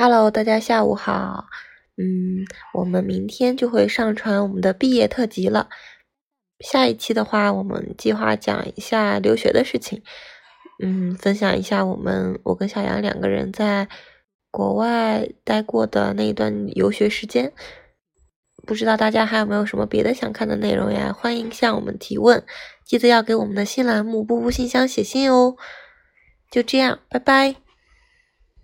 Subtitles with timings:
[0.00, 1.48] Hello，大家下午好。
[1.96, 5.68] 嗯，我们明天就会上传我们的毕业特辑了。
[6.60, 10.00] 下一期的话，我们计划讲一下留学的事情。
[10.80, 13.88] 嗯，分享一下我们我跟小杨两个人在
[14.52, 17.52] 国外待过的那一段游学时间。
[18.68, 21.12] 不知道大家还有没有什么别的想看的内容呀？
[21.12, 22.44] 欢迎向我们提问，
[22.84, 25.56] 记得要给我们的新栏目“步步信箱”写信哦。
[26.52, 27.56] 就这样，拜拜。